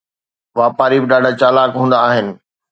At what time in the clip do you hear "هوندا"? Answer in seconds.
1.79-1.97